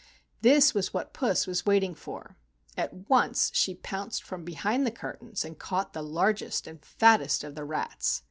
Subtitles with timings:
[0.41, 2.35] This was what Puss was waiting for.
[2.75, 7.53] At once she pounced from behind the curtains and caught the largest and fattest of
[7.53, 8.19] the rats.